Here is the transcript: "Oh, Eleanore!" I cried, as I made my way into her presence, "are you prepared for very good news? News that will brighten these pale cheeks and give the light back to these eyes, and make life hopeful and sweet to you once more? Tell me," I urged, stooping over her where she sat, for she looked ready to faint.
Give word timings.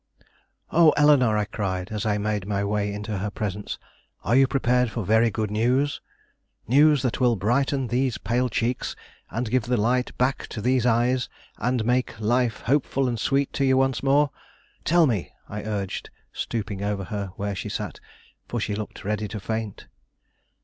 "Oh, 0.71 0.95
Eleanore!" 0.97 1.37
I 1.37 1.45
cried, 1.45 1.91
as 1.91 2.07
I 2.07 2.17
made 2.17 2.47
my 2.47 2.63
way 2.63 2.91
into 2.91 3.19
her 3.19 3.29
presence, 3.29 3.77
"are 4.23 4.35
you 4.35 4.47
prepared 4.47 4.89
for 4.89 5.05
very 5.05 5.29
good 5.29 5.51
news? 5.51 6.01
News 6.67 7.03
that 7.03 7.19
will 7.19 7.35
brighten 7.35 7.85
these 7.85 8.17
pale 8.17 8.49
cheeks 8.49 8.95
and 9.29 9.51
give 9.51 9.65
the 9.67 9.77
light 9.77 10.17
back 10.17 10.47
to 10.47 10.59
these 10.59 10.87
eyes, 10.87 11.29
and 11.59 11.85
make 11.85 12.19
life 12.19 12.61
hopeful 12.61 13.07
and 13.07 13.19
sweet 13.19 13.53
to 13.53 13.63
you 13.63 13.77
once 13.77 14.01
more? 14.01 14.31
Tell 14.85 15.05
me," 15.05 15.33
I 15.47 15.61
urged, 15.61 16.09
stooping 16.33 16.81
over 16.81 17.03
her 17.03 17.27
where 17.35 17.53
she 17.53 17.69
sat, 17.69 17.99
for 18.47 18.59
she 18.59 18.73
looked 18.73 19.03
ready 19.05 19.27
to 19.27 19.39
faint. 19.39 19.85